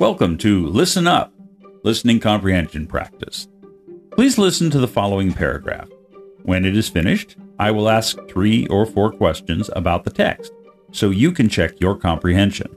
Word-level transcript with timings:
Welcome 0.00 0.38
to 0.38 0.66
Listen 0.66 1.06
Up, 1.06 1.30
Listening 1.84 2.20
Comprehension 2.20 2.86
Practice. 2.86 3.46
Please 4.12 4.38
listen 4.38 4.70
to 4.70 4.78
the 4.78 4.88
following 4.88 5.34
paragraph. 5.34 5.90
When 6.42 6.64
it 6.64 6.74
is 6.74 6.88
finished, 6.88 7.36
I 7.58 7.70
will 7.70 7.90
ask 7.90 8.16
three 8.26 8.66
or 8.68 8.86
four 8.86 9.12
questions 9.12 9.68
about 9.76 10.04
the 10.04 10.10
text 10.10 10.52
so 10.90 11.10
you 11.10 11.32
can 11.32 11.50
check 11.50 11.78
your 11.82 11.98
comprehension. 11.98 12.74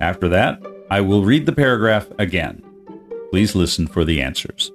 After 0.00 0.28
that, 0.30 0.60
I 0.90 1.02
will 1.02 1.22
read 1.22 1.46
the 1.46 1.52
paragraph 1.52 2.08
again. 2.18 2.64
Please 3.30 3.54
listen 3.54 3.86
for 3.86 4.04
the 4.04 4.20
answers. 4.20 4.72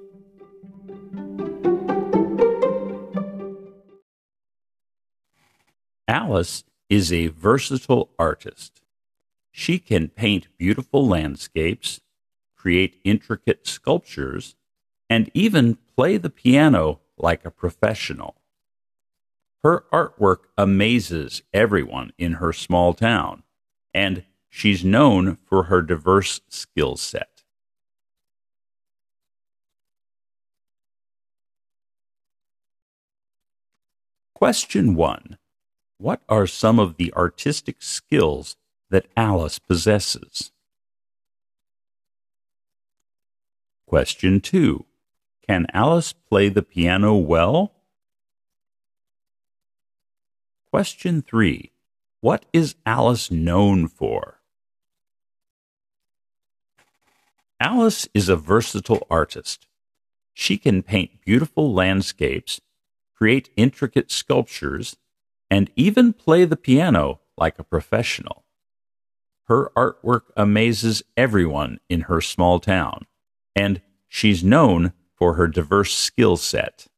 Alice 6.08 6.64
is 6.88 7.12
a 7.12 7.26
versatile 7.26 8.08
artist. 8.18 8.80
She 9.58 9.78
can 9.78 10.08
paint 10.08 10.48
beautiful 10.58 11.08
landscapes, 11.08 12.02
create 12.54 13.00
intricate 13.04 13.66
sculptures, 13.66 14.54
and 15.08 15.30
even 15.32 15.78
play 15.96 16.18
the 16.18 16.28
piano 16.28 17.00
like 17.16 17.42
a 17.42 17.50
professional. 17.50 18.36
Her 19.62 19.86
artwork 19.90 20.40
amazes 20.58 21.40
everyone 21.54 22.12
in 22.18 22.34
her 22.34 22.52
small 22.52 22.92
town, 22.92 23.44
and 23.94 24.24
she's 24.50 24.84
known 24.84 25.36
for 25.36 25.64
her 25.64 25.80
diverse 25.80 26.42
skill 26.50 26.98
set. 26.98 27.42
Question 34.34 34.94
1. 34.94 35.38
What 35.96 36.20
are 36.28 36.46
some 36.46 36.78
of 36.78 36.98
the 36.98 37.10
artistic 37.14 37.76
skills 37.80 38.56
that 38.90 39.06
Alice 39.16 39.58
possesses? 39.58 40.52
Question 43.86 44.40
2. 44.40 44.84
Can 45.48 45.66
Alice 45.72 46.12
play 46.12 46.48
the 46.48 46.62
piano 46.62 47.14
well? 47.14 47.72
Question 50.70 51.22
3. 51.22 51.70
What 52.20 52.44
is 52.52 52.74
Alice 52.84 53.30
known 53.30 53.86
for? 53.86 54.40
Alice 57.60 58.08
is 58.12 58.28
a 58.28 58.36
versatile 58.36 59.06
artist. 59.08 59.66
She 60.34 60.58
can 60.58 60.82
paint 60.82 61.24
beautiful 61.24 61.72
landscapes, 61.72 62.60
create 63.16 63.48
intricate 63.56 64.10
sculptures, 64.10 64.96
and 65.50 65.70
even 65.76 66.12
play 66.12 66.44
the 66.44 66.56
piano 66.56 67.20
like 67.38 67.58
a 67.58 67.64
professional. 67.64 68.45
Her 69.48 69.70
artwork 69.76 70.22
amazes 70.36 71.04
everyone 71.16 71.78
in 71.88 72.02
her 72.02 72.20
small 72.20 72.58
town, 72.58 73.06
and 73.54 73.80
she's 74.08 74.42
known 74.42 74.92
for 75.14 75.34
her 75.34 75.46
diverse 75.46 75.94
skill 75.94 76.36
set. 76.36 76.88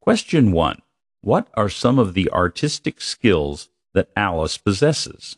Question 0.00 0.50
1. 0.50 0.82
What 1.20 1.46
are 1.54 1.68
some 1.68 2.00
of 2.00 2.14
the 2.14 2.28
artistic 2.32 3.00
skills 3.00 3.68
that 3.92 4.10
Alice 4.16 4.58
possesses? 4.58 5.36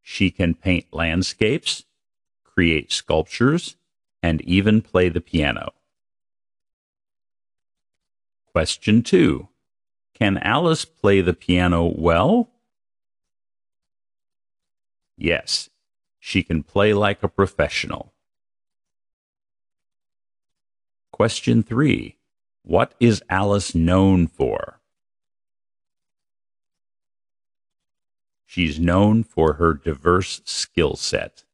She 0.00 0.30
can 0.30 0.54
paint 0.54 0.86
landscapes, 0.92 1.84
create 2.44 2.92
sculptures, 2.92 3.74
and 4.22 4.40
even 4.42 4.80
play 4.80 5.08
the 5.08 5.20
piano. 5.20 5.72
Question 8.52 9.02
2. 9.02 9.48
Can 10.18 10.38
Alice 10.38 10.84
play 10.84 11.20
the 11.20 11.32
piano 11.32 11.84
well? 11.84 12.50
Yes, 15.16 15.70
she 16.18 16.42
can 16.42 16.64
play 16.64 16.92
like 16.92 17.22
a 17.22 17.28
professional. 17.28 18.12
Question 21.12 21.62
3. 21.62 22.16
What 22.64 22.94
is 22.98 23.22
Alice 23.30 23.76
known 23.76 24.26
for? 24.26 24.80
She's 28.44 28.80
known 28.80 29.22
for 29.22 29.54
her 29.54 29.74
diverse 29.74 30.40
skill 30.44 30.96
set. 30.96 31.44